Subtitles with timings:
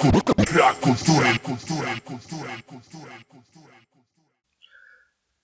[0.00, 3.89] Brak kultury, kultury, kultury, kultury, kultury.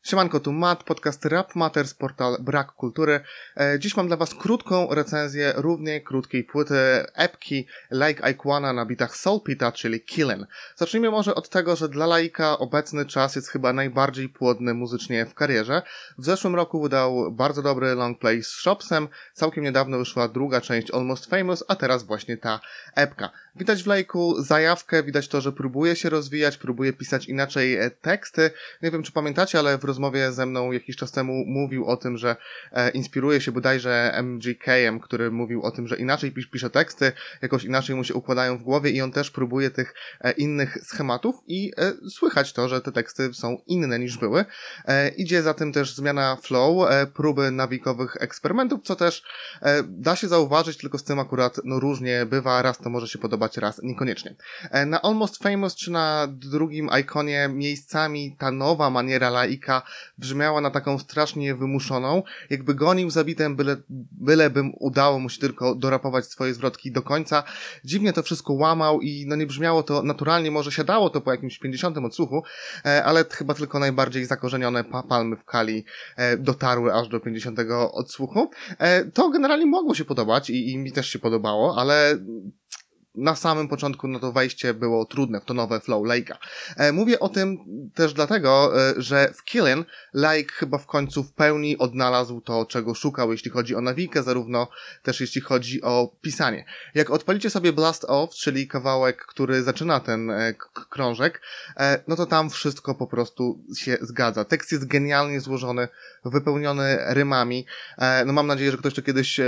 [0.06, 3.20] Siemanko, tu Matt, podcast Rap Matters, portal Brak Kultury.
[3.56, 6.74] E, dziś mam dla Was krótką recenzję równie krótkiej płyty
[7.14, 10.46] epki Like Iguana na bitach Soul Pita, czyli Killin.
[10.76, 15.34] Zacznijmy może od tego, że dla laika obecny czas jest chyba najbardziej płodny muzycznie w
[15.34, 15.82] karierze.
[16.18, 20.90] W zeszłym roku wydał bardzo dobry long play z Shopsem, całkiem niedawno wyszła druga część
[20.90, 22.60] Almost Famous, a teraz właśnie ta
[22.94, 23.30] epka.
[23.56, 28.50] Widać w lajku zajawkę, widać to, że próbuje się rozwijać, próbuje pisać inaczej e, teksty.
[28.82, 32.16] Nie wiem, czy pamiętacie, ale w rozmowie ze mną jakiś czas temu mówił o tym,
[32.16, 32.36] że
[32.72, 37.64] e, inspiruje się bodajże MGK-em, który mówił o tym, że inaczej pis pisze teksty, jakoś
[37.64, 41.72] inaczej mu się układają w głowie i on też próbuje tych e, innych schematów i
[41.76, 44.44] e, słychać to, że te teksty są inne niż były.
[44.84, 49.22] E, idzie za tym też zmiana flow, e, próby nawikowych eksperymentów, co też
[49.62, 53.18] e, da się zauważyć, tylko z tym akurat no różnie bywa, raz to może się
[53.18, 54.34] podobać, raz niekoniecznie.
[54.70, 59.82] E, Na Almost Famous czy na drugim ikonie miejscami ta nowa maniera laika
[60.18, 63.76] brzmiała na taką strasznie wymuszoną, jakby gonił zabitem, byle,
[64.12, 67.42] byle bym udało mu się tylko dorapować swoje zwrotki do końca.
[67.84, 71.58] Dziwnie to wszystko łamał i no nie brzmiało to naturalnie, może siadało to po jakimś
[71.58, 72.42] 50 odsłuchu,
[72.84, 75.84] e, ale chyba tylko najbardziej zakorzenione pa palmy w kali
[76.16, 77.58] e, dotarły aż do 50
[77.92, 78.50] odsłuchu.
[78.78, 82.18] E, To generalnie mogło się podobać i, i mi też się podobało, ale
[83.16, 86.36] na samym początku no to wejście było trudne w to nowe flow Lake'a.
[86.76, 87.58] E, mówię o tym
[87.94, 92.94] też dlatego, e, że w Killin Lake chyba w końcu w pełni odnalazł to, czego
[92.94, 94.68] szukał, jeśli chodzi o nawikę, zarówno
[95.02, 96.64] też jeśli chodzi o pisanie.
[96.94, 100.54] Jak odpalicie sobie Blast Off, czyli kawałek, który zaczyna ten e,
[100.90, 101.42] krążek,
[102.08, 104.44] no to tam wszystko po prostu się zgadza.
[104.44, 105.88] Tekst jest genialnie złożony,
[106.24, 107.66] wypełniony rymami.
[108.26, 109.40] No mam nadzieję, że ktoś to kiedyś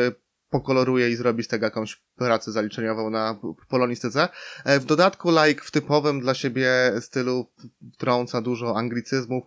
[0.50, 3.36] pokoloruje i zrobi z tego jakąś pracę zaliczeniową na
[3.68, 4.28] polonistyce.
[4.64, 7.46] E, W dodatku like w typowym dla siebie stylu
[7.94, 9.44] wtrąca dużo anglicyzmów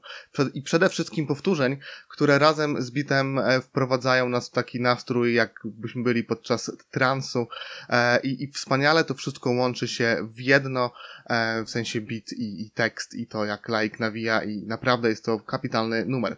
[0.53, 1.77] i przede wszystkim powtórzeń,
[2.09, 7.47] które razem z bitem e, wprowadzają nas w taki nastrój, jakbyśmy byli podczas transu
[7.89, 10.91] e, i, i wspaniale to wszystko łączy się w jedno,
[11.65, 15.39] w sensie beat i, i tekst i to jak like nawija i naprawdę jest to
[15.39, 16.35] kapitalny numer.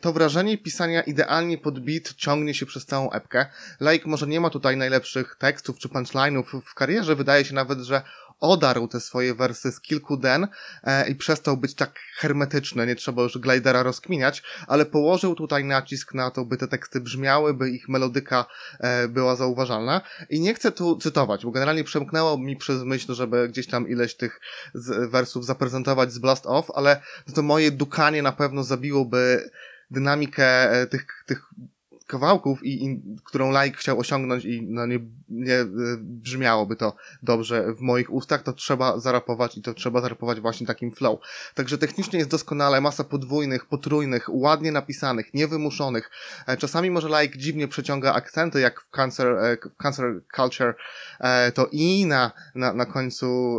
[0.00, 3.46] To wrażenie pisania idealnie pod beat ciągnie się przez całą epkę.
[3.80, 8.02] Like może nie ma tutaj najlepszych tekstów czy punchline'ów w karierze, wydaje się nawet, że
[8.40, 10.48] odarł te swoje wersy z kilku den
[10.84, 16.14] e, i przestał być tak hermetyczny, nie trzeba już glidera rozkminiać, ale położył tutaj nacisk
[16.14, 18.44] na to, by te teksty brzmiały, by ich melodyka
[18.80, 20.00] e, była zauważalna.
[20.30, 24.14] I nie chcę tu cytować, bo generalnie przemknęło mi przez myśl, żeby gdzieś tam ileś
[24.14, 24.40] tych
[25.10, 27.00] wersów zaprezentować z Blast Off, ale
[27.34, 29.50] to moje dukanie na pewno zabiłoby
[29.90, 31.50] dynamikę e, tych, tych
[32.06, 34.98] kawałków, i, i, którą like chciał osiągnąć i no nie,
[35.28, 35.66] nie e,
[36.00, 40.92] brzmiałoby to dobrze w moich ustach, to trzeba zarapować i to trzeba zarapować właśnie takim
[40.92, 41.20] flow.
[41.54, 46.10] Także technicznie jest doskonale, masa podwójnych, potrójnych, ładnie napisanych, niewymuszonych.
[46.46, 50.74] E, Czasami może like dziwnie przeciąga akcenty, jak w Cancer, e, cancer Culture,
[51.54, 53.58] to i na, na, na końcu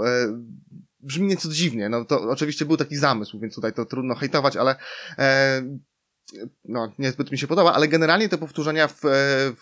[1.03, 1.89] brzmi nieco dziwnie.
[1.89, 4.75] No to oczywiście był taki zamysł, więc tutaj to trudno hejtować, ale
[5.17, 5.61] e,
[6.65, 9.09] no, niezbyt mi się podoba, ale generalnie te powtórzenia w, e,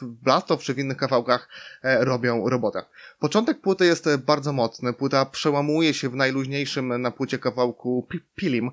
[0.01, 1.49] w Blast Off czy w innych kawałkach
[1.83, 2.83] e, robią robotę.
[3.19, 4.93] Początek płyty jest e, bardzo mocny.
[4.93, 8.71] Płyta przełamuje się w najluźniejszym na płycie kawałku Pi- Pilim,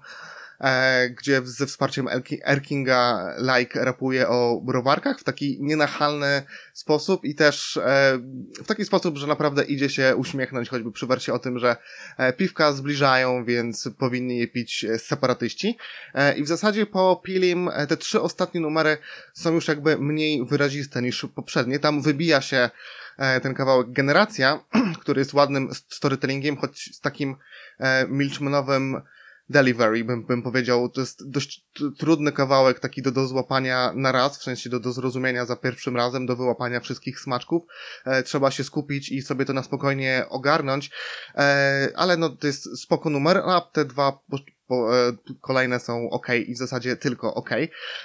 [0.60, 6.42] e, gdzie ze wsparciem Erki- Erkinga Like rapuje o browarkach w taki nienachalny
[6.72, 8.18] sposób i też e,
[8.62, 11.76] w taki sposób, że naprawdę idzie się uśmiechnąć, choćby przy wersie o tym, że
[12.18, 15.78] e, piwka zbliżają, więc powinni je pić e, separatyści.
[16.14, 18.98] E, I w zasadzie po Pilim e, te trzy ostatnie numery
[19.34, 21.78] są już jakby mniej wyraziste niż poprzednie.
[21.78, 22.70] Tam wybija się
[23.18, 24.64] e, ten kawałek Generacja,
[25.00, 27.36] który jest ładnym storytellingiem, choć z takim
[28.08, 29.00] milczmanowym
[29.48, 30.88] delivery, bym, bym powiedział.
[30.88, 31.66] To jest dość
[31.98, 35.96] trudny kawałek, taki do, do złapania na raz, w sensie do, do zrozumienia za pierwszym
[35.96, 37.62] razem, do wyłapania wszystkich smaczków.
[38.04, 40.90] E, trzeba się skupić i sobie to na spokojnie ogarnąć,
[41.34, 44.20] e, ale no to jest spoko numer, a te dwa
[44.68, 47.50] po, e, kolejne są ok i w zasadzie tylko ok.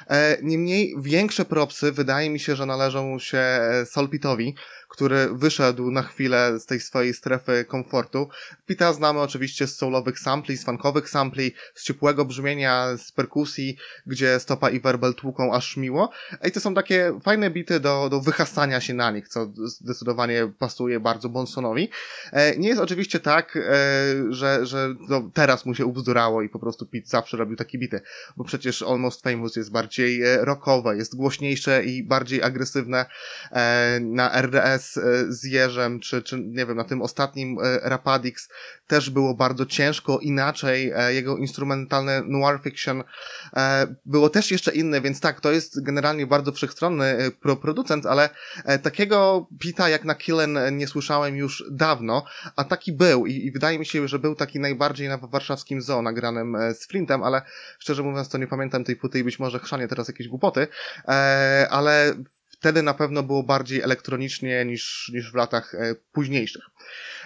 [0.09, 4.55] E, niemniej większe propsy wydaje mi się, że należą się e, Solpitowi,
[4.93, 8.29] który wyszedł na chwilę z tej swojej strefy komfortu.
[8.65, 14.39] Pita znamy oczywiście z soulowych sampli, z funkowych sampli, z ciepłego brzmienia, z perkusji, gdzie
[14.39, 16.09] stopa i werbel tłuką aż miło.
[16.47, 20.99] I to są takie fajne bity do, do wyhasania się na nich, co zdecydowanie pasuje
[20.99, 21.89] bardzo Bonsonowi.
[22.31, 23.61] E, nie jest oczywiście tak, e,
[24.29, 28.01] że, że no, teraz mu się ubzdurało i po prostu Pete zawsze robił takie bity,
[28.37, 33.05] bo przecież Almost Famous jest bardziej e, rockowe, jest głośniejsze i bardziej agresywne.
[34.01, 38.49] Na RDS Jazz e, z Jerzem, czy, czy nie wiem, na tym ostatnim e, Rapadix
[38.87, 43.03] też było bardzo ciężko, inaczej, e, jego instrumentalne noir fiction
[44.05, 48.29] było też jeszcze inne, więc tak, to jest generalnie bardzo wszechstronny pro producent, ale
[48.83, 52.25] takiego Pita jak na Killen nie słyszałem już dawno,
[52.55, 56.01] a taki był i, i wydaje mi się, że był taki najbardziej na warszawskim zoo
[56.01, 57.41] nagranym z Flintem, ale
[57.79, 60.67] szczerze mówiąc to nie pamiętam tej płyty i być może chrzanię teraz jakieś głupoty,
[61.69, 62.15] ale
[62.63, 66.63] wtedy na pewno było bardziej elektronicznie niż, niż w latach e, późniejszych.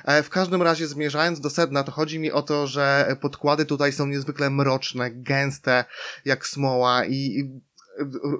[0.05, 3.93] E, w każdym razie zmierzając do sedna, to chodzi mi o to, że podkłady tutaj
[3.93, 5.85] są niezwykle mroczne, gęste,
[6.25, 7.61] jak smoła i, i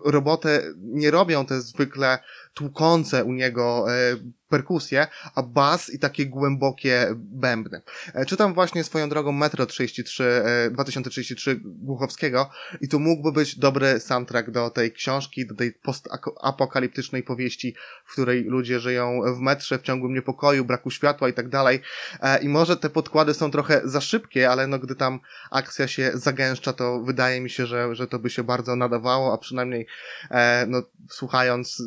[0.05, 2.19] robotę nie robią te zwykle
[2.57, 4.17] tłukące u niego e,
[4.49, 7.81] perkusje, a bas i takie głębokie bębny.
[8.13, 12.49] E, czytam właśnie swoją drogą Metro 33, e, 2033 Głuchowskiego
[12.81, 17.75] i to mógłby być dobry soundtrack do tej książki, do tej postapokaliptycznej powieści,
[18.05, 21.81] w której ludzie żyją w metrze, w ciągłym niepokoju, braku światła i tak dalej.
[22.21, 25.19] E, I może te podkłady są trochę za szybkie, ale no gdy tam
[25.51, 29.37] akcja się zagęszcza, to wydaje mi się, że, że to by się bardzo nadawało, a
[29.37, 29.87] przynajmniej
[30.31, 31.83] e, no, słuchając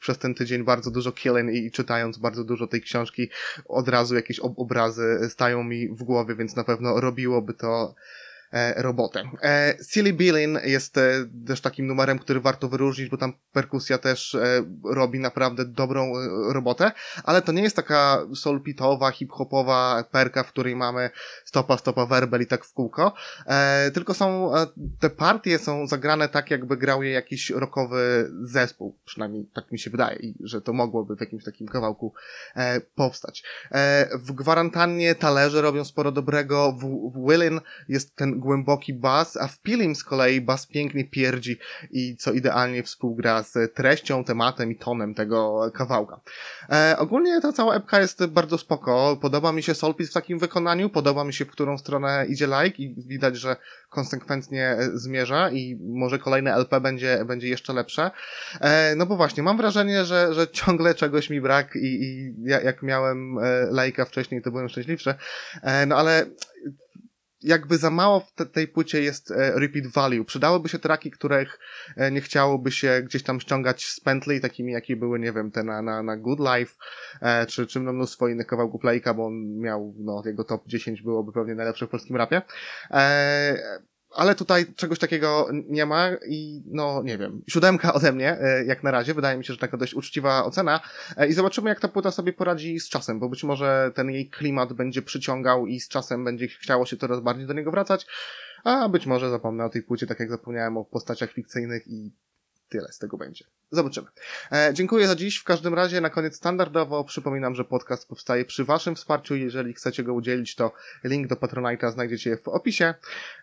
[0.00, 3.28] przez ten tydzień bardzo dużo Killing i czytając bardzo dużo tej książki,
[3.64, 7.94] od razu jakieś ob obrazy stają mi w głowie, więc na pewno robiłoby to
[8.76, 9.30] robotę.
[9.42, 14.34] E, Silly Billin jest e, też takim numerem, który warto wyróżnić, bo tam perkusja też
[14.34, 16.92] e, robi naprawdę dobrą e, robotę,
[17.24, 21.10] ale to nie jest taka solpitowa, hip-hopowa perka, w której mamy
[21.44, 23.12] stopa, stopa, werbel i tak w kółko,
[23.46, 24.66] e, tylko są, e,
[25.00, 29.90] te partie są zagrane tak, jakby grał je jakiś rockowy zespół, przynajmniej tak mi się
[29.90, 32.14] wydaje, i że to mogłoby w jakimś takim kawałku
[32.56, 33.42] e, powstać.
[33.72, 36.72] E, w Gwarantannie talerze robią sporo dobrego,
[37.14, 41.58] w Willin jest ten głęboki bas, a w Pilim z kolei bas pięknie pierdzi
[41.90, 46.20] i co idealnie współgra z treścią, tematem i tonem tego kawałka.
[46.70, 50.90] E, ogólnie ta cała epka jest bardzo spoko, podoba mi się Solpis w takim wykonaniu,
[50.90, 53.56] podoba mi się w którą stronę idzie like i widać, że
[53.88, 58.10] konsekwentnie zmierza i może kolejne LP będzie, będzie jeszcze lepsze.
[58.60, 62.60] E, no bo właśnie, mam wrażenie, że, że ciągle czegoś mi brak i, i ja,
[62.60, 65.14] jak miałem e, lajka wcześniej, to byłem szczęśliwszy.
[65.62, 66.26] E, no ale
[67.42, 70.24] jakby za mało w te, tej płycie jest e, repeat value.
[70.24, 71.58] Przydałyby się traki, których
[71.96, 75.64] e, nie chciałoby się gdzieś tam ściągać z pętli, takimi jakie były, nie wiem, te
[75.64, 76.74] na, na, na Good Life,
[77.20, 81.02] e, czy, czy no mnóstwo innych kawałków Lejka, bo on miał, no, jego top 10
[81.02, 82.42] byłoby pewnie najlepsze w polskim rapie.
[82.90, 88.64] E, ale tutaj czegoś takiego nie ma i no nie wiem, siódemka ode mnie, e,
[88.64, 90.80] jak na razie, wydaje mi się, że taka dość uczciwa ocena.
[91.16, 94.30] E, i zobaczymy jak ta płyta sobie poradzi z czasem, bo być może ten jej
[94.30, 98.06] klimat będzie przyciągał i z czasem będzie chciało się coraz bardziej do niego wracać,
[98.64, 102.12] a być może zapomnę o tej płycie, tak jak zapomniałem o postaciach fikcyjnych i
[102.70, 103.44] tyle z tego będzie.
[103.70, 104.06] Zobaczymy.
[104.52, 105.36] E, dziękuję za dziś.
[105.36, 109.36] W każdym razie na koniec standardowo przypominam, że podcast powstaje przy waszym wsparciu.
[109.36, 110.72] Jeżeli chcecie go udzielić, to
[111.04, 112.94] link do Patronite'a znajdziecie w opisie.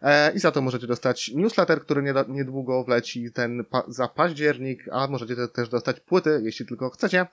[0.02, 4.86] E, I za to możecie dostać newsletter, który nie, niedługo wleci ten pa za październik,
[4.92, 7.28] a możecie te, też dostać płyty, jeśli tylko chcecie.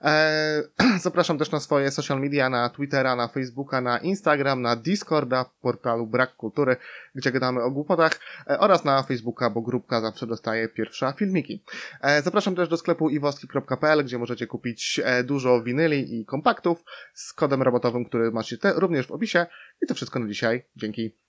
[0.00, 0.62] E,
[1.00, 6.06] zapraszam też na swoje social media, na Twittera, na Facebooka, na Instagram, na Discorda, portalu
[6.06, 6.76] Brak Kultury,
[7.14, 8.20] gdzie gadamy o głupotach
[8.50, 11.62] e, oraz na Facebooka, bo grupka zawsze dostaje pierwsza filmiki.
[12.02, 16.84] E, zapraszam też do sklepu iwoski.pl, gdzie możecie kupić dużo winyli i kompaktów
[17.14, 19.46] z kodem rabotowym, który macie te, również w opisie.
[19.82, 20.64] I to wszystko na dzisiaj.
[20.76, 21.25] Dzięki.